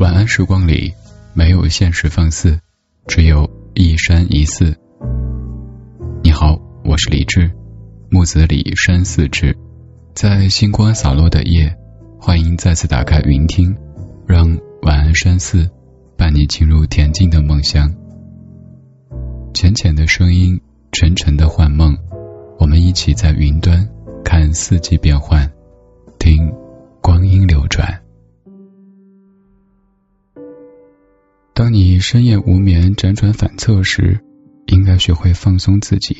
[0.00, 0.94] 晚安时光里，
[1.34, 2.58] 没有现实放肆，
[3.06, 4.74] 只有一山一寺。
[6.22, 7.50] 你好，我是李志，
[8.08, 9.54] 木子李山寺志，
[10.14, 11.76] 在星光洒落的夜，
[12.18, 13.76] 欢迎再次打开云听，
[14.26, 14.48] 让
[14.80, 15.68] 晚安山寺
[16.16, 17.94] 伴你进入恬静的梦乡。
[19.52, 20.58] 浅浅的声音，
[20.92, 21.94] 沉沉的幻梦，
[22.58, 23.86] 我们一起在云端
[24.24, 25.46] 看四季变换，
[26.18, 26.50] 听
[27.02, 28.00] 光阴流转。
[31.60, 34.18] 当你深夜无眠、辗转反侧时，
[34.68, 36.16] 应该学会放松自己。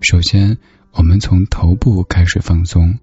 [0.00, 0.56] 首先，
[0.94, 2.98] 我们从头部开始放松，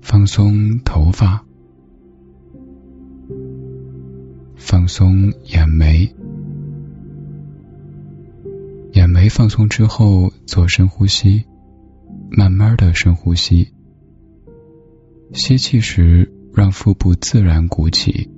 [0.00, 1.44] 放松头发，
[4.54, 6.14] 放松眼眉。
[8.92, 11.44] 眼眉放松之后，做深呼吸，
[12.30, 13.72] 慢慢的深呼吸。
[15.32, 18.30] 吸气时，让腹部自然鼓起。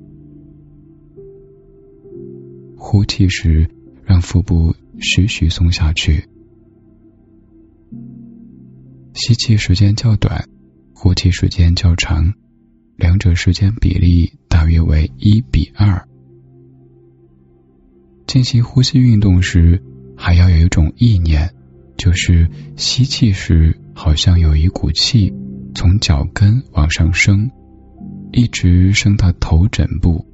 [2.80, 3.68] 呼气时，
[4.04, 6.28] 让腹部徐徐松下去。
[9.14, 10.48] 吸气时间较短，
[10.94, 12.34] 呼气时间较长，
[12.96, 16.08] 两者时间比例大约为一比二。
[18.28, 19.82] 进行呼吸运动时，
[20.16, 21.52] 还要有一种意念，
[21.96, 25.34] 就是吸气时好像有一股气
[25.74, 27.50] 从脚跟往上升，
[28.30, 30.24] 一直升到头枕部。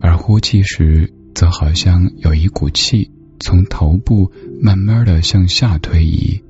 [0.00, 6.42] 而呼气时，则好像有一股气从头部慢慢的向下推移，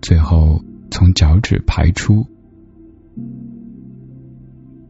[0.00, 2.26] 最后从脚趾排出。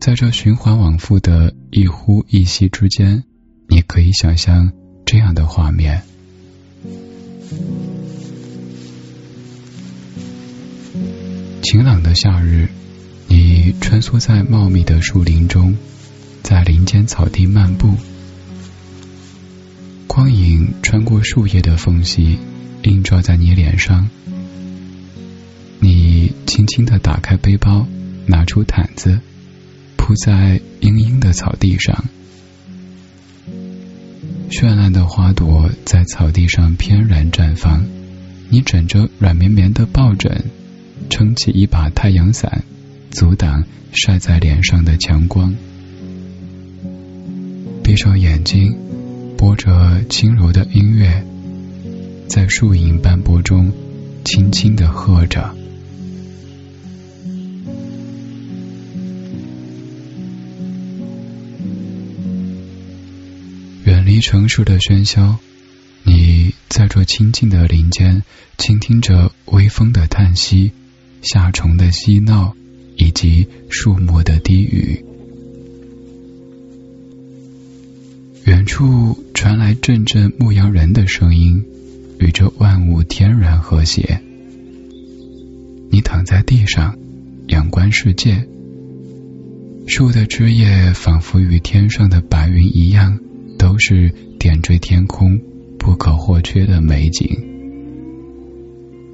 [0.00, 3.24] 在这循环往复的一呼一吸之间，
[3.68, 4.70] 你可以想象
[5.06, 6.02] 这样的画面：
[11.62, 12.68] 晴朗的夏日，
[13.28, 15.74] 你穿梭在茂密的树林中。
[16.44, 17.94] 在林间草地漫步，
[20.06, 22.38] 光影穿过树叶的缝隙，
[22.82, 24.10] 映照在你脸上。
[25.80, 27.86] 你轻轻的打开背包，
[28.26, 29.20] 拿出毯子，
[29.96, 32.04] 铺在茵茵的草地上。
[34.50, 37.86] 绚烂的花朵在草地上翩然绽放。
[38.50, 40.44] 你枕着软绵绵的抱枕，
[41.08, 42.64] 撑起一把太阳伞，
[43.10, 45.54] 阻挡晒在脸上的强光。
[47.84, 48.74] 闭上眼睛，
[49.36, 51.22] 播着轻柔的音乐，
[52.26, 53.70] 在树影斑驳中
[54.24, 55.54] 轻轻的喝着。
[63.84, 65.36] 远离城市的喧嚣，
[66.04, 68.22] 你在这清静的林间，
[68.56, 70.72] 倾听着微风的叹息、
[71.20, 72.56] 夏虫的嬉闹
[72.96, 75.04] 以及树木的低语。
[78.44, 81.64] 远处传来阵阵牧羊人的声音，
[82.18, 84.20] 与这万物天然和谐。
[85.90, 86.94] 你躺在地上，
[87.46, 88.46] 仰观世界。
[89.86, 93.18] 树的枝叶仿佛与天上的白云一样，
[93.58, 95.40] 都是点缀天空
[95.78, 97.26] 不可或缺的美景。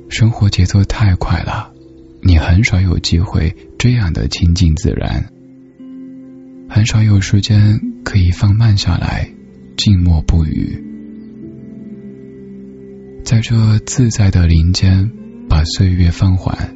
[0.09, 1.73] 生活节奏太快了，
[2.21, 5.33] 你很少有机会这样的亲近自然。
[6.73, 9.29] 很少有时间可以放慢下来，
[9.77, 10.81] 静默不语，
[13.25, 15.11] 在这自在的林间，
[15.49, 16.73] 把岁月放缓，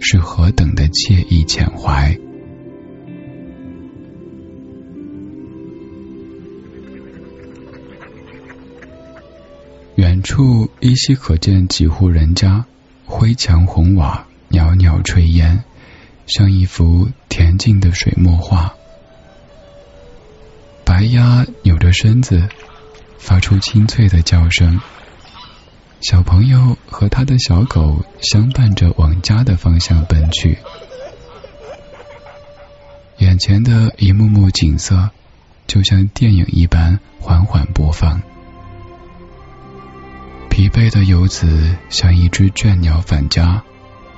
[0.00, 2.18] 是何等的惬意浅怀。
[9.96, 12.64] 远处依稀可见几户人家，
[13.04, 15.62] 灰墙红瓦，袅袅炊烟，
[16.26, 18.75] 像一幅恬静的水墨画。
[20.96, 22.48] 白鸭扭着身子，
[23.18, 24.80] 发出清脆的叫声。
[26.00, 30.56] 小朋友和他的小狗相伴着往家的方向奔去。
[33.18, 35.10] 眼前的一幕幕景色，
[35.66, 38.22] 就像电影一般缓缓播放。
[40.48, 43.62] 疲惫的游子像一只倦鸟返家，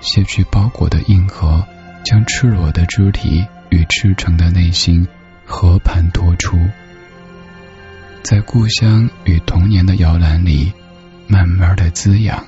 [0.01, 1.67] 卸去包裹的硬壳，
[2.05, 5.09] 将赤裸的肢体与赤诚的内心。
[5.49, 6.59] 和盘托出，
[8.23, 10.71] 在故乡与童年的摇篮里，
[11.27, 12.47] 慢慢的滋养，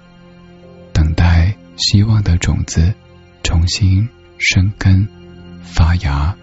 [0.92, 2.94] 等待希望的种子
[3.42, 4.06] 重新
[4.38, 5.08] 生根
[5.62, 6.36] 发芽。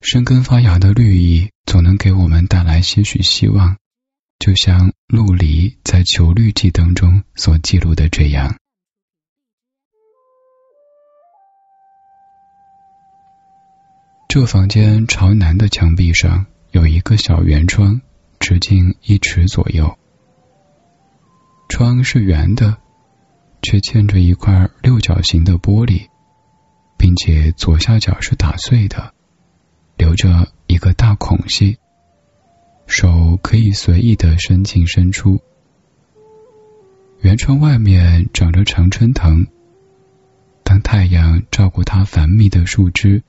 [0.00, 3.78] 生根发芽的绿意，总能给我们带来些许希望，
[4.38, 8.56] 就像陆离在《求绿记》当中所记录的这样。
[14.34, 18.00] 这房间朝南的墙壁上有一个小圆窗，
[18.40, 19.96] 直径一尺左右。
[21.68, 22.76] 窗是圆的，
[23.62, 26.08] 却嵌着一块六角形的玻璃，
[26.98, 29.14] 并且左下角是打碎的，
[29.96, 31.78] 留着一个大孔隙，
[32.88, 35.40] 手可以随意的伸进伸出。
[37.20, 39.46] 圆窗外面长着常春藤，
[40.64, 43.22] 当太阳照过它繁密的树枝。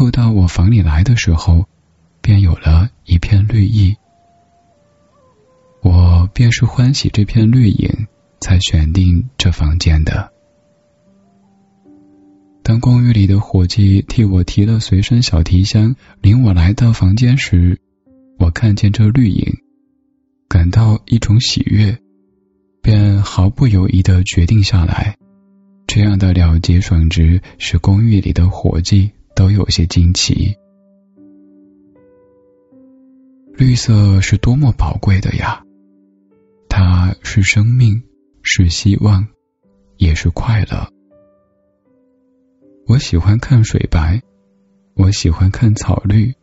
[0.00, 1.66] 透到我房里来的时候，
[2.22, 3.94] 便有了一片绿意。
[5.82, 8.06] 我便是欢喜这片绿影，
[8.40, 10.32] 才选定这房间的。
[12.62, 17.78] 当公寓里的伙计替我提了随身小提箱，领我来到房间时，
[18.38, 19.58] 我看见这绿影，
[20.48, 21.98] 感到一种喜悦，
[22.80, 25.18] 便毫不犹豫的决定下来。
[25.86, 29.12] 这样的了结爽直，使公寓里的伙计。
[29.40, 30.54] 都有些惊奇。
[33.54, 35.64] 绿色是多么宝贵的呀！
[36.68, 38.02] 它是生命，
[38.42, 39.26] 是希望，
[39.96, 40.86] 也是快乐。
[42.86, 44.20] 我喜欢看水白，
[44.92, 46.34] 我喜欢看草绿。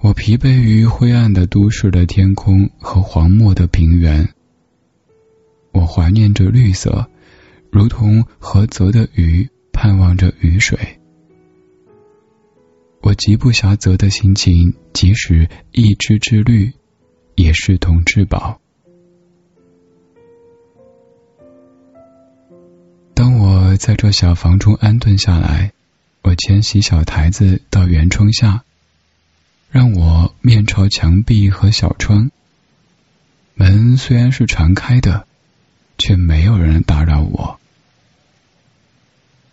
[0.00, 4.28] 我疲惫于灰暗的都市的天空和黄漠的平原。
[5.70, 7.08] 我怀念着绿色，
[7.70, 10.97] 如同涸泽的鱼盼望着雨水。
[13.18, 16.72] 极不暇择的心情，即使一枝之绿，
[17.34, 18.60] 也视同至宝。
[23.14, 25.72] 当我在这小房中安顿下来，
[26.22, 28.62] 我牵起小台子到圆窗下，
[29.68, 32.30] 让我面朝墙壁和小窗。
[33.54, 35.26] 门虽然是常开的，
[35.98, 37.58] 却没有人打扰我。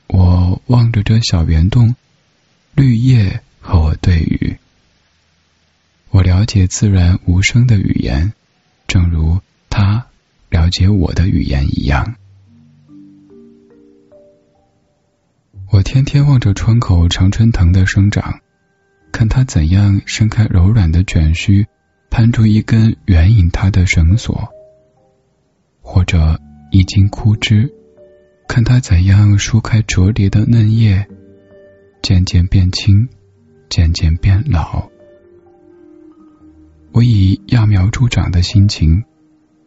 [0.06, 1.96] 我望着这小圆洞。
[2.78, 4.58] 绿叶和我对语，
[6.12, 8.32] 我了解自然无声的语言，
[8.86, 9.40] 正如
[9.72, 10.06] 他
[10.52, 12.16] 了解我的语言一样。
[15.72, 18.40] 我天天望着窗口常春藤的生长，
[19.12, 21.66] 看它怎样伸开柔软的卷须，
[22.12, 24.48] 攀住一根援引它的绳索，
[25.82, 26.40] 或者
[26.70, 27.74] 一茎枯枝，
[28.48, 31.08] 看它怎样舒开折叠的嫩叶。
[32.04, 33.10] 渐渐变轻，
[33.70, 34.90] 渐渐变老。
[36.92, 39.04] 我以揠苗助长的心情，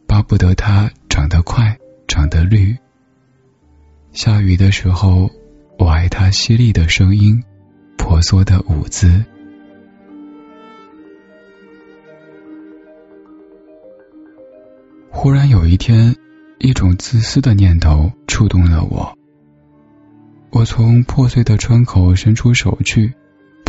[0.06, 2.76] 巴不得它长得快，长得绿。
[4.12, 5.30] 下雨的时候，
[5.78, 7.42] 我爱它犀利的声音，
[7.98, 9.24] 婆娑的舞姿。
[15.10, 16.16] 忽然有一天，
[16.58, 19.18] 一种自私的念头触动了我。
[20.50, 23.12] 我从破碎的窗口伸出手去，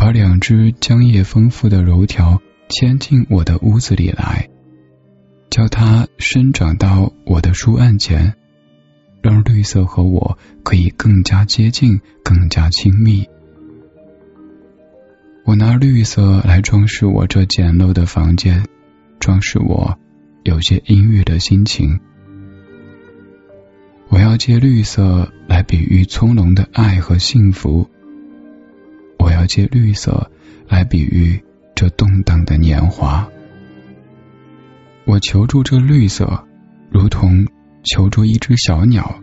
[0.00, 4.48] 把两只浆液丰富的柔条牵进我的屋子里来，
[5.50, 8.32] 叫它生长到我的书案前，
[9.20, 13.28] 让绿色和我可以更加接近，更加亲密。
[15.44, 18.64] 我拿绿色来装饰我这简陋的房间，
[19.18, 19.98] 装饰我
[20.44, 22.00] 有些阴郁的心情。
[24.08, 27.90] 我要借绿色来比喻葱茏的爱和幸福，
[29.40, 30.30] 要借绿色
[30.68, 31.42] 来比喻
[31.74, 33.26] 这动荡的年华。
[35.06, 36.44] 我求助这绿色，
[36.90, 37.46] 如同
[37.84, 39.18] 求助一只小鸟，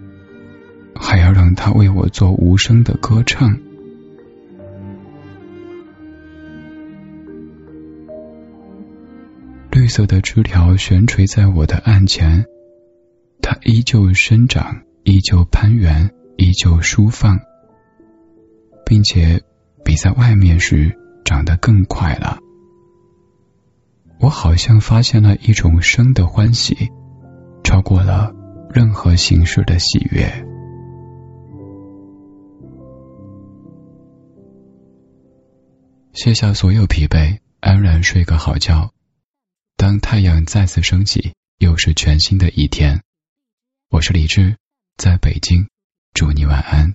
[0.96, 3.56] 还要让它为我做无声的歌唱。
[9.72, 12.44] 绿色的枝条悬垂在我的案前。
[13.40, 17.40] 它依旧生长，依旧攀援，依旧舒放，
[18.84, 19.42] 并且
[19.88, 22.38] 比在外面时长得更快了。
[24.20, 26.92] 我好像发现了一种生的欢喜，
[27.64, 28.36] 超过了
[28.70, 30.46] 任何形式的喜悦。
[36.12, 38.92] 卸下所有疲惫，安然睡个好觉。
[39.78, 43.02] 当太阳再次升起，又是全新的一天。
[43.90, 44.58] 我是李志，
[44.98, 45.70] 在北京，
[46.14, 46.94] 祝你晚安。